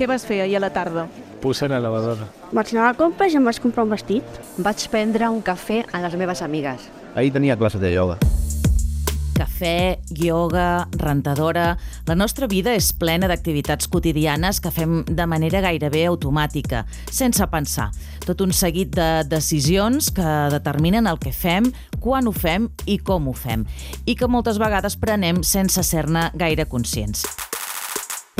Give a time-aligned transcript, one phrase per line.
[0.00, 1.02] Què vas fer ahir a la tarda?
[1.42, 2.24] Puse en la lavadora.
[2.56, 4.38] Vaig anar a la compra i em vaig comprar un vestit.
[4.56, 6.86] Vaig prendre un cafè a les meves amigues.
[7.12, 8.16] Ahir tenia classe de ioga.
[9.36, 11.74] Cafè, ioga, rentadora...
[12.08, 17.90] La nostra vida és plena d'activitats quotidianes que fem de manera gairebé automàtica, sense pensar.
[18.24, 21.68] Tot un seguit de decisions que determinen el que fem,
[22.00, 23.68] quan ho fem i com ho fem,
[24.08, 27.28] i que moltes vegades prenem sense ser-ne gaire conscients.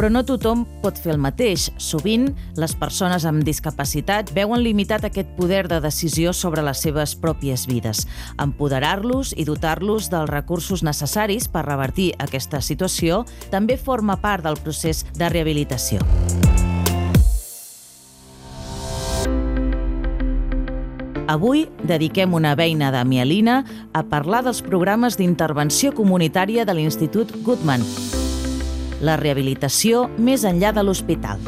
[0.00, 1.66] Però no tothom pot fer el mateix.
[1.76, 2.22] Sovint,
[2.56, 8.06] les persones amb discapacitat veuen limitat aquest poder de decisió sobre les seves pròpies vides.
[8.40, 15.02] Empoderar-los i dotar-los dels recursos necessaris per revertir aquesta situació també forma part del procés
[15.20, 16.00] de rehabilitació.
[21.28, 23.60] Avui dediquem una veïna de Mielina
[23.92, 27.84] a parlar dels programes d'intervenció comunitària de l'Institut Goodman,
[29.00, 31.40] la rehabilitació més enllà de l'hospital.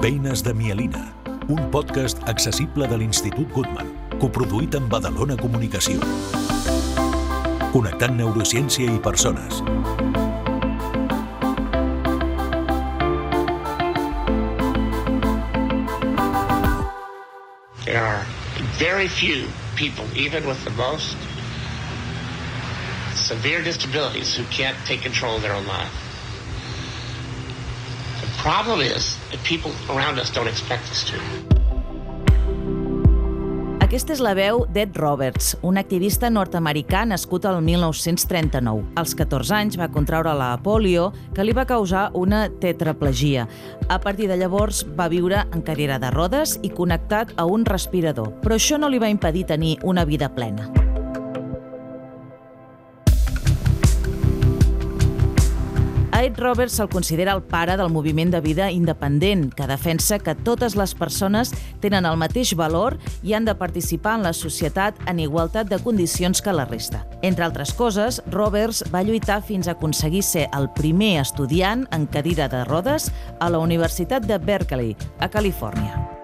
[0.00, 1.02] Veïnes de Mielina,
[1.48, 3.88] un podcast accessible de l'Institut Goodman,
[4.20, 6.00] coproduït amb Badalona Comunicació.
[7.72, 9.62] Connectant neurociència i persones.
[17.84, 18.24] There are
[18.78, 21.16] very few people, even with the most
[23.30, 25.94] severe disabilities, who can't take control of their own life.
[28.20, 31.16] The problem is that people around us don't expect us to.
[33.90, 38.84] Aquesta és la veu d'Ed Roberts, un activista nord-americà nascut al 1939.
[38.98, 43.48] Als 14 anys va contraure la polio, que li va causar una tetraplegia.
[43.88, 48.30] A partir de llavors va viure en cadira de rodes i connectat a un respirador,
[48.42, 50.89] però això no li va impedir tenir una vida plena.
[56.20, 60.76] Ed Roberts se'l considera el pare del moviment de vida independent, que defensa que totes
[60.76, 65.72] les persones tenen el mateix valor i han de participar en la societat en igualtat
[65.72, 67.06] de condicions que la resta.
[67.22, 72.52] Entre altres coses, Roberts va lluitar fins a aconseguir ser el primer estudiant en cadira
[72.52, 73.08] de rodes
[73.40, 76.19] a la Universitat de Berkeley, a Califòrnia.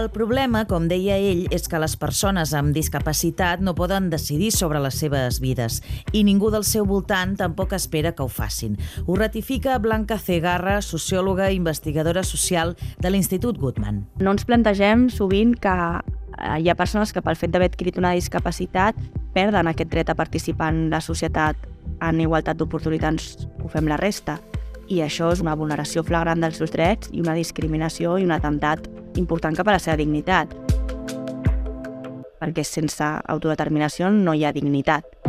[0.00, 4.80] El problema, com deia ell, és que les persones amb discapacitat no poden decidir sobre
[4.80, 5.82] les seves vides
[6.16, 8.78] i ningú del seu voltant tampoc espera que ho facin.
[9.04, 14.06] Ho ratifica Blanca Cegarra, sociòloga i investigadora social de l'Institut Goodman.
[14.24, 18.14] No ens plantegem sovint que eh, hi ha persones que pel fet d'haver adquirit una
[18.16, 18.96] discapacitat
[19.36, 21.60] perden aquest dret a participar en la societat
[22.00, 24.40] en igualtat d'oportunitats ho fem la resta.
[24.90, 28.88] I això és una vulneració flagrant dels seus drets i una discriminació i un atemptat
[29.22, 30.50] important cap a la seva dignitat.
[32.42, 35.19] Perquè sense autodeterminació no hi ha dignitat.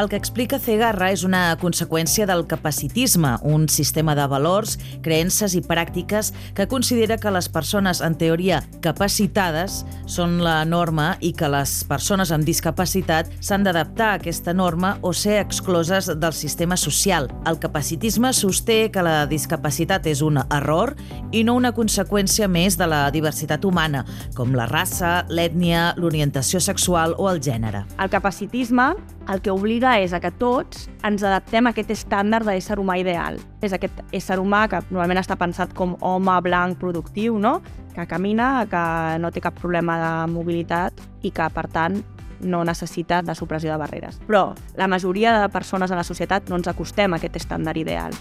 [0.00, 5.60] El que explica Cegarra és una conseqüència del capacitisme, un sistema de valors, creences i
[5.60, 11.74] pràctiques que considera que les persones, en teoria, capacitades són la norma i que les
[11.84, 17.28] persones amb discapacitat s'han d'adaptar a aquesta norma o ser excloses del sistema social.
[17.44, 20.94] El capacitisme sosté que la discapacitat és un error
[21.30, 27.18] i no una conseqüència més de la diversitat humana, com la raça, l'ètnia, l'orientació sexual
[27.18, 27.84] o el gènere.
[28.00, 28.94] El capacitisme
[29.30, 33.38] el que obliga és a que tots ens adaptem a aquest estàndard d'ésser humà ideal.
[33.62, 37.60] És aquest ésser humà que normalment està pensat com home blanc productiu, no?
[37.94, 38.82] que camina, que
[39.18, 41.98] no té cap problema de mobilitat i que, per tant,
[42.40, 44.20] no necessita de supressió de barreres.
[44.26, 48.16] Però la majoria de persones a la societat no ens acostem a aquest estàndard ideal.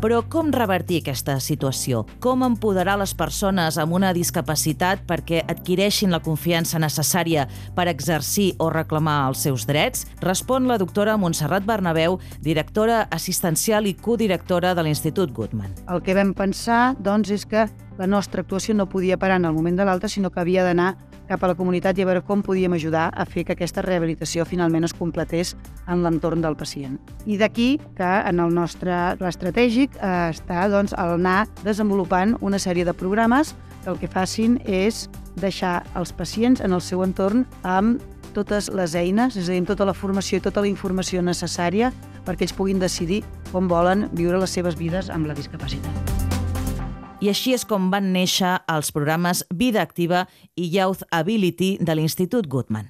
[0.00, 2.06] Però com revertir aquesta situació?
[2.24, 7.44] Com empoderar les persones amb una discapacitat perquè adquireixin la confiança necessària
[7.76, 10.06] per exercir o reclamar els seus drets?
[10.24, 15.76] Respon la doctora Montserrat Bernabeu, directora assistencial i codirectora de l'Institut Goodman.
[15.92, 17.68] El que vam pensar doncs, és que
[18.00, 20.94] la nostra actuació no podia parar en el moment de l'alta, sinó que havia d'anar
[21.30, 24.44] cap a la comunitat i a veure com podíem ajudar a fer que aquesta rehabilitació
[24.48, 25.54] finalment es completés
[25.86, 26.98] en l'entorn del pacient.
[27.26, 28.96] I d'aquí que en el nostre
[29.30, 34.58] estratègic eh, està doncs, el anar desenvolupant una sèrie de programes que el que facin
[34.66, 35.06] és
[35.40, 38.02] deixar els pacients en el seu entorn amb
[38.34, 41.90] totes les eines, és a dir, tota la formació i tota la informació necessària
[42.26, 46.09] perquè ells puguin decidir com volen viure les seves vides amb la discapacitat.
[47.20, 50.24] I així és com van néixer els programes Vida Activa
[50.56, 52.88] i Youth Ability de l'Institut Goodman.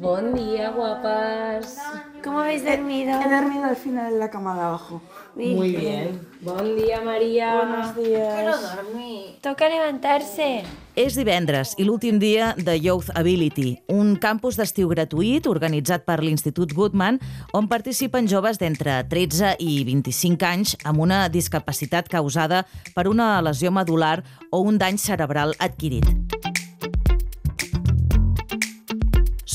[0.00, 1.76] Buen día, guapas.
[2.22, 3.18] ¿Cómo habéis dormido?
[3.20, 5.00] He dormido al final en la cama de abajo.
[5.34, 6.20] Muy bien.
[6.42, 7.56] Buen día, María.
[7.56, 8.34] Buenos días.
[8.34, 9.38] Quiero dormir.
[9.40, 10.64] toca levantarse.
[10.98, 16.74] És divendres i l'últim dia de Youth Ability, un campus d'estiu gratuït organitzat per l'Institut
[16.76, 17.20] Goodman
[17.56, 23.70] on participen joves d'entre 13 i 25 anys amb una discapacitat causada per una lesió
[23.72, 24.18] medular
[24.50, 26.04] o un dany cerebral adquirit.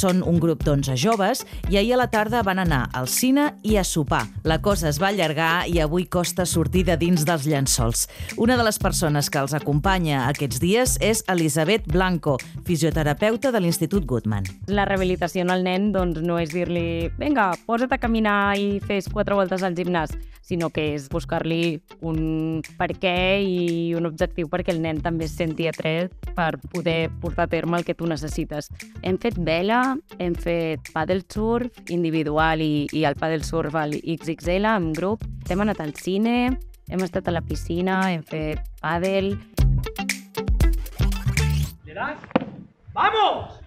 [0.06, 1.40] Són un grup d'11 joves
[1.72, 4.22] i ahir a la tarda van anar al cine i a sopar.
[4.46, 8.04] La cosa es va allargar i avui costa sortir de dins dels llençols.
[8.38, 12.36] Una de les persones que els acompanya aquests dies és Elisabet Blanco,
[12.68, 14.46] fisioterapeuta de l'Institut Goodman.
[14.69, 19.34] La rehabilitació al nen doncs, no és dir-li vinga, posa't a caminar i fes quatre
[19.34, 20.13] voltes al gimnàs,
[20.46, 25.34] sinó que és buscar-li un per què i un objectiu perquè el nen també es
[25.34, 28.69] senti atret per poder portar a terme el que tu necessites.
[29.01, 34.70] Hem fet vela, hem fet paddle surf individual i, i el paddle surf al XXL
[34.76, 35.26] en grup.
[35.50, 36.56] Hem anat al cine,
[36.90, 39.38] hem estat a la piscina, hem fet paddle.
[42.94, 43.62] ¡Vamos!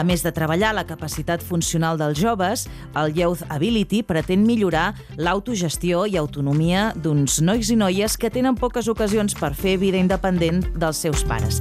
[0.00, 2.64] A més de treballar la capacitat funcional dels joves,
[2.96, 8.88] el Youth Ability pretén millorar l'autogestió i autonomia d'uns nois i noies que tenen poques
[8.88, 11.60] ocasions per fer vida independent dels seus pares.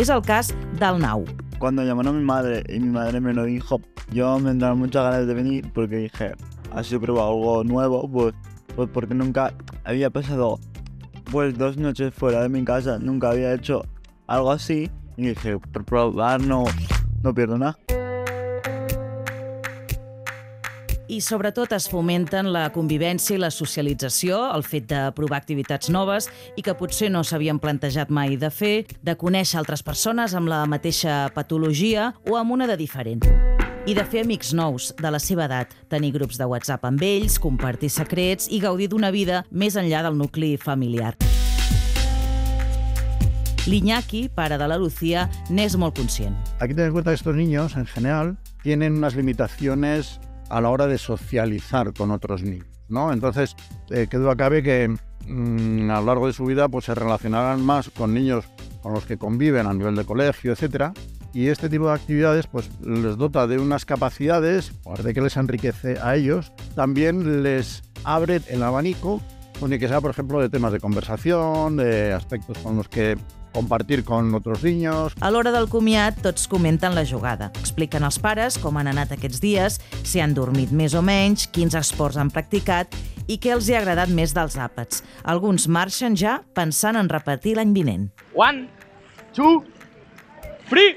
[0.00, 0.48] És el cas
[0.80, 1.26] del Nau.
[1.58, 5.04] Cuando llamaron a mi madre y mi madre me lo dijo, yo me entraron muchas
[5.04, 6.32] ganas de venir porque dije,
[6.72, 8.32] ha sido probar algo nuevo, pues,
[8.74, 9.52] pues porque nunca
[9.84, 10.58] había pasado
[11.30, 13.82] pues dos noches fuera de mi casa, nunca había hecho
[14.26, 16.64] algo así y dije, por probar no,
[17.22, 17.76] no pierdo nada.
[21.10, 26.28] I sobretot es fomenten la convivència i la socialització, el fet de provar activitats noves
[26.54, 30.60] i que potser no s'havien plantejat mai de fer, de conèixer altres persones amb la
[30.70, 33.26] mateixa patologia o amb una de diferent.
[33.90, 37.40] I de fer amics nous, de la seva edat, tenir grups de WhatsApp amb ells,
[37.42, 41.16] compartir secrets i gaudir d'una vida més enllà del nucli familiar.
[43.66, 46.38] L'Iñaki, pare de la Lucía, n'és molt conscient.
[46.60, 50.20] Hay que en cuenta que estos niños, en general, tienen unas limitaciones
[50.50, 53.12] a la hora de socializar con otros niños, ¿no?
[53.12, 53.56] Entonces,
[53.90, 54.94] eh, qué duda cabe que
[55.26, 58.44] mm, a lo largo de su vida pues, se relacionarán más con niños
[58.82, 60.92] con los que conviven a nivel de colegio, etcétera,
[61.32, 65.98] y este tipo de actividades pues, les dota de unas capacidades, aparte que les enriquece
[66.02, 69.20] a ellos, también les abre el abanico,
[69.62, 73.16] el que sea, por ejemplo, de temas de conversación, de aspectos con los que
[73.52, 75.14] compartir con otros niños.
[75.20, 77.50] A l'hora del comiat, tots comenten la jugada.
[77.60, 81.76] Expliquen als pares com han anat aquests dies, si han dormit més o menys, quins
[81.78, 82.94] esports han practicat
[83.30, 85.04] i què els hi ha agradat més dels àpats.
[85.22, 88.10] Alguns marxen ja pensant en repetir l'any vinent.
[88.34, 88.66] One,
[89.34, 89.62] two,
[90.68, 90.96] three.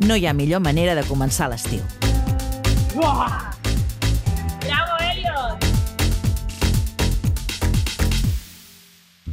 [0.00, 1.84] No hi ha millor manera de començar l'estiu.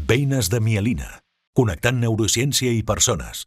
[0.08, 1.10] Beines de mielina.
[1.58, 3.44] Connectant neurociència i persones.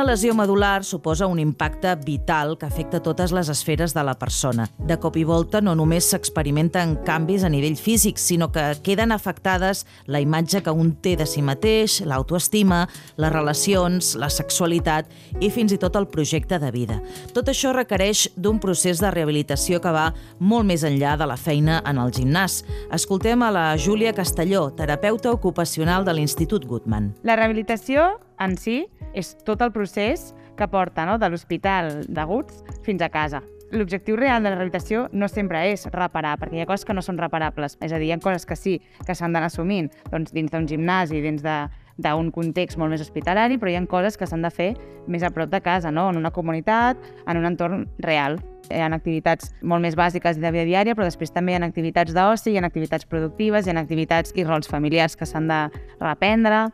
[0.00, 4.64] Una lesió medular suposa un impacte vital que afecta totes les esferes de la persona.
[4.88, 9.82] De cop i volta no només s'experimenten canvis a nivell físic, sinó que queden afectades
[10.06, 12.86] la imatge que un té de si mateix, l'autoestima,
[13.20, 16.96] les relacions, la sexualitat i fins i tot el projecte de vida.
[17.36, 21.82] Tot això requereix d'un procés de rehabilitació que va molt més enllà de la feina
[21.84, 22.62] en el gimnàs.
[22.88, 27.12] Escoltem a la Júlia Castelló, terapeuta ocupacional de l'Institut Goodman.
[27.20, 31.18] La rehabilitació en si és tot el procés que porta no?
[31.18, 33.42] de l'hospital d'aguts fins a casa.
[33.70, 37.04] L'objectiu real de la rehabilitació no sempre és reparar, perquè hi ha coses que no
[37.06, 37.76] són reparables.
[37.78, 40.66] És a dir, hi ha coses que sí, que s'han d'anar assumint doncs, dins d'un
[40.66, 41.60] gimnàs i dins de
[42.00, 44.70] d'un context molt més hospitalari, però hi ha coses que s'han de fer
[45.10, 46.08] més a prop de casa, no?
[46.10, 48.40] en una comunitat, en un entorn real.
[48.70, 52.14] Hi ha activitats molt més bàsiques de vida diària, però després també hi ha activitats
[52.16, 55.62] d'oci, hi ha activitats productives, hi ha activitats i rols familiars que s'han de
[56.00, 56.68] reprendre.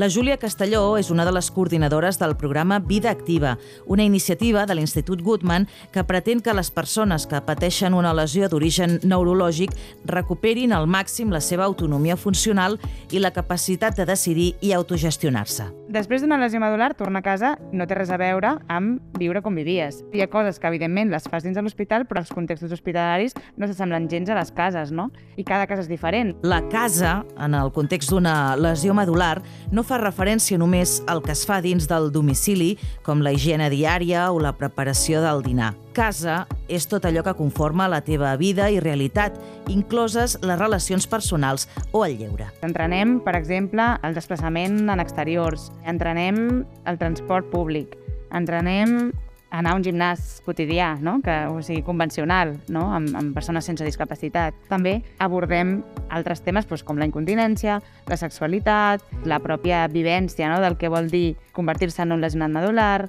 [0.00, 4.74] La Júlia Castelló és una de les coordinadores del programa Vida Activa, una iniciativa de
[4.78, 9.76] l'Institut Goodman que pretén que les persones que pateixen una lesió d'origen neurològic
[10.08, 12.78] recuperin al màxim la seva autonomia funcional
[13.12, 15.68] i la capacitat de decidir i autogestionar-se.
[15.90, 19.56] Després d'una lesió medular, tornar a casa no té res a veure amb viure com
[19.58, 20.04] vivies.
[20.14, 23.66] Hi ha coses que, evidentment, les fas dins de l'hospital, però els contextos hospitalaris no
[23.66, 25.08] s'assemblen gens a les cases, no?
[25.34, 26.36] I cada casa és diferent.
[26.46, 29.40] La casa, en el context d'una lesió medular,
[29.74, 34.28] no fa referència només al que es fa dins del domicili, com la higiene diària
[34.30, 35.72] o la preparació del dinar.
[35.92, 39.36] Casa és tot allò que conforma la teva vida i realitat,
[39.68, 42.50] incloses les relacions personals o el lleure.
[42.66, 47.96] Entrenem, per exemple, el desplaçament en exteriors, entrenem el transport públic,
[48.30, 49.10] entrenem
[49.50, 51.18] anar a un gimnàs quotidià, no?
[51.24, 52.86] que, o sigui, convencional, no?
[52.94, 54.54] amb, amb persones sense discapacitat.
[54.70, 60.62] També abordem altres temes doncs, com la incontinència, la sexualitat, la pròpia vivència no?
[60.62, 63.08] del que vol dir convertir-se en un lesionat medular.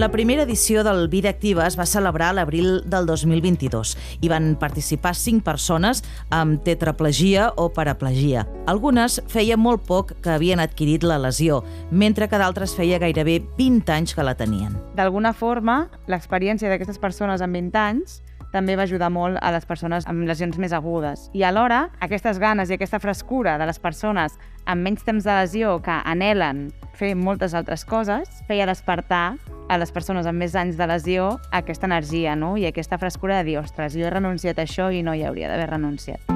[0.00, 3.90] La primera edició del Vida Activa es va celebrar a l'abril del 2022
[4.24, 6.00] i van participar cinc persones
[6.32, 8.46] amb tetraplegia o paraplegia.
[8.64, 13.92] Algunes feia molt poc que havien adquirit la lesió, mentre que d'altres feia gairebé 20
[13.98, 14.72] anys que la tenien.
[14.96, 18.22] D'alguna forma, l'experiència d'aquestes persones amb 20 anys
[18.56, 21.28] també va ajudar molt a les persones amb lesions més agudes.
[21.36, 25.76] I alhora, aquestes ganes i aquesta frescura de les persones amb menys temps de lesió
[25.84, 29.36] que anhelen fer moltes altres coses, feia despertar
[29.70, 32.56] a les persones amb més anys de lesió aquesta energia no?
[32.58, 35.48] i aquesta frescura de dir, ostres, jo he renunciat a això i no hi hauria
[35.50, 36.26] d'haver renunciat.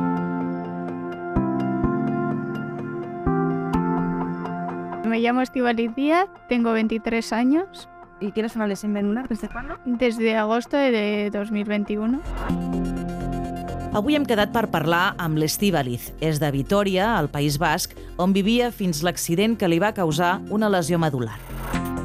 [5.05, 7.89] Me llamo Estivaliz Díaz, tengo 23 años.
[8.21, 9.77] ¿Y tienes una lesión medular desde cuándo?
[9.85, 12.23] Desde agosto de 2021.
[13.95, 16.09] Avui hem quedat per parlar amb l'Estíbaliz.
[16.19, 20.71] És de Vitoria, al País Basc, on vivia fins l'accident que li va causar una
[20.71, 21.54] lesió medular.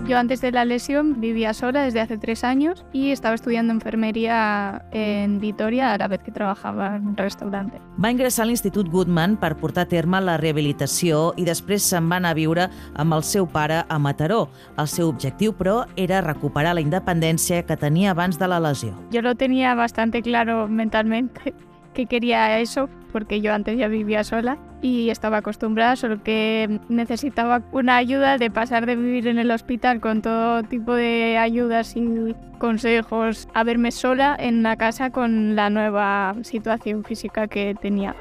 [0.09, 4.83] Yo antes de la lesión vivía sola desde hace tres años y estaba estudiando enfermería
[4.91, 7.79] en Vitoria a la vez que trabajaba en un restaurante.
[8.03, 12.17] Va ingressar a l'Institut Goodman per portar a terme la rehabilitació i després se'n va
[12.17, 12.65] anar a viure
[12.97, 14.47] amb el seu pare a Mataró.
[14.81, 18.97] El seu objectiu, però, era recuperar la independència que tenia abans de la lesió.
[19.11, 21.53] Yo lo tenía bastante claro mentalmente
[21.99, 27.61] que quería eso porque yo antes ya vivía sola y estaba acostumbrada, solo que necesitaba
[27.73, 32.35] una ayuda de pasar de vivir en el hospital con todo tipo de ayudas y
[32.57, 38.15] consejos a verme sola en la casa con la nueva situación física que tenía.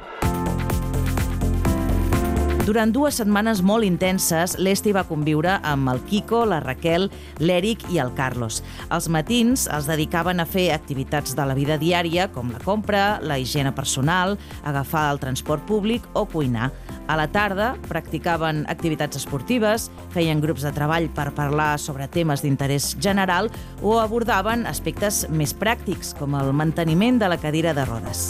[2.69, 7.07] Durant dues setmanes molt intenses, l'Esti va conviure amb el Kiko, la Raquel,
[7.41, 8.59] l'Eric i el Carlos.
[8.93, 13.39] Els matins els dedicaven a fer activitats de la vida diària, com la compra, la
[13.41, 14.37] higiene personal,
[14.69, 16.69] agafar el transport públic o cuinar.
[17.09, 22.99] A la tarda practicaven activitats esportives, feien grups de treball per parlar sobre temes d'interès
[23.01, 23.49] general
[23.81, 28.29] o abordaven aspectes més pràctics, com el manteniment de la cadira de rodes.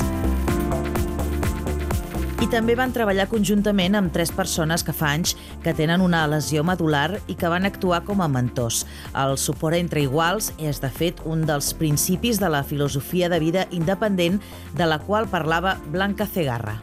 [2.39, 5.33] I també van treballar conjuntament amb tres persones que fa anys
[5.65, 8.85] que tenen una lesió medular i que van actuar com a mentors.
[9.11, 13.67] El suport entre iguals és, de fet, un dels principis de la filosofia de vida
[13.75, 14.39] independent
[14.79, 16.77] de la qual parlava Blanca Cegarra.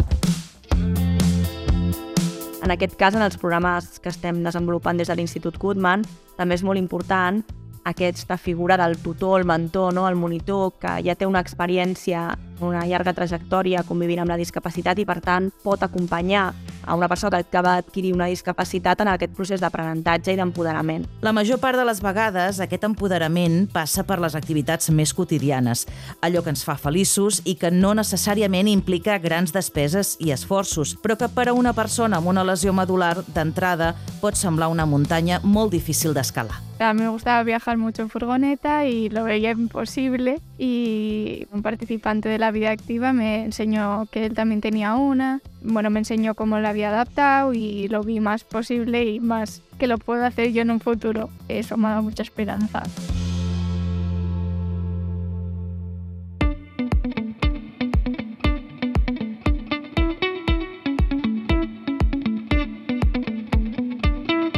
[2.66, 6.04] En aquest cas, en els programes que estem desenvolupant des de l'Institut Goodman,
[6.36, 7.46] també és molt important
[7.86, 10.10] aquesta figura del tutor, el mentor, no?
[10.10, 12.34] el monitor, que ja té una experiència,
[12.64, 16.52] una llarga trajectòria convivint amb la discapacitat i, per tant, pot acompanyar
[16.86, 21.06] a una persona que va adquirir una discapacitat en aquest procés d'aprenentatge i d'empoderament.
[21.22, 25.86] La major part de les vegades, aquest empoderament passa per les activitats més quotidianes,
[26.22, 31.18] allò que ens fa feliços i que no necessàriament implica grans despeses i esforços, però
[31.20, 35.74] que per a una persona amb una lesió medular d'entrada pot semblar una muntanya molt
[35.74, 36.62] difícil d'escalar.
[36.80, 42.28] A mí me gustaba viajar mucho en furgoneta y lo veía imposible y un participante
[42.28, 46.60] de la vida activa me enseñó que él también tenía una, bueno, me enseñó cómo
[46.60, 50.62] la había adaptado y lo vi más posible y más que lo puedo hacer yo
[50.62, 51.30] en un futuro.
[51.48, 52.84] Eso me ha dado mucha esperanza.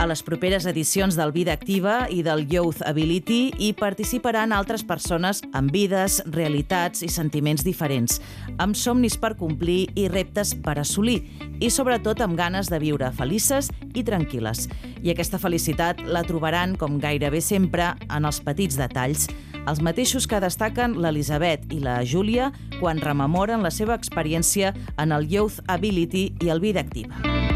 [0.08, 5.74] Les properes edicions del Vida Activa i del Youth Ability hi participaran altres persones amb
[5.76, 8.22] vides, realitats i sentiments diferents,
[8.56, 11.18] amb somnis per complir i reptes per assolir,
[11.60, 14.70] i sobretot amb ganes de viure felices i tranquil·les.
[15.04, 19.28] I aquesta felicitat la trobaran, com gairebé sempre, en els petits detalls,
[19.68, 25.28] els mateixos que destaquen l'Elisabet i la Júlia quan rememoren la seva experiència en el
[25.28, 27.47] Youth Ability i el Vida Activa.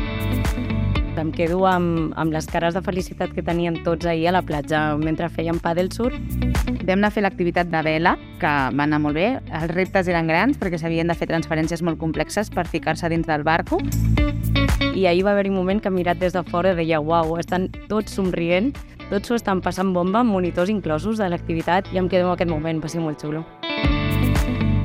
[1.19, 4.95] Em quedo amb, amb les cares de felicitat que tenien tots ahir a la platja
[4.97, 6.15] mentre fèiem pàdel surf.
[6.81, 9.27] Vam anar a fer l'activitat de vela, que va anar molt bé.
[9.51, 13.43] Els reptes eren grans perquè s'havien de fer transferències molt complexes per ficar-se dins del
[13.43, 13.81] barco.
[14.95, 18.15] I ahir va haver-hi un moment que mirat des de fora deia uau, estan tots
[18.15, 18.71] somrient,
[19.11, 22.79] tots s'ho estan passant bomba monitors inclosos de l'activitat i em quedo en aquest moment,
[22.81, 23.45] va ser molt xulo.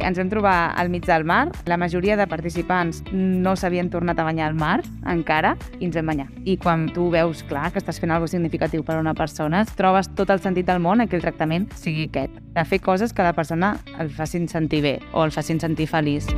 [0.07, 1.51] Ens vam trobar al mig del mar.
[1.67, 6.07] La majoria de participants no s'havien tornat a banyar al mar encara i ens vam
[6.13, 6.29] banyar.
[6.47, 10.09] I quan tu veus, clar, que estàs fent alguna significatiu per a una persona, trobes
[10.15, 13.27] tot el sentit del món en que el tractament sigui aquest, de fer coses que
[13.27, 16.31] la persona el facin sentir bé o el facin sentir feliç.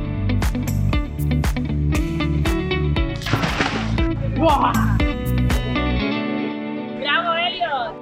[4.39, 4.97] Uah!
[6.99, 7.93] Bravo, Elliot!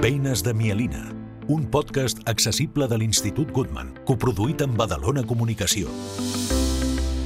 [0.00, 1.13] Beines de mielina,
[1.48, 5.90] un podcast accessible de l'Institut Goodman, coproduït amb Badalona Comunicació.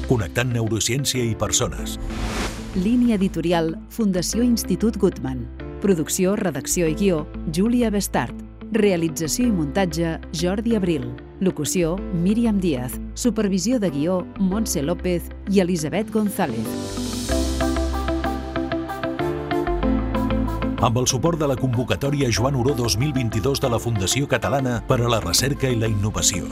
[0.09, 1.99] Connectant neurociència i persones.
[2.75, 5.47] Línia editorial Fundació Institut Goodman.
[5.83, 8.35] Producció, redacció i guió, Júlia Bestart.
[8.73, 11.07] Realització i muntatge, Jordi Abril.
[11.41, 12.99] Locució, Míriam Díaz.
[13.15, 17.08] Supervisió de guió, Montse López i Elisabet González.
[20.79, 25.11] Amb el suport de la convocatòria Joan Oró 2022 de la Fundació Catalana per a
[25.11, 26.47] la Recerca i la Innovació.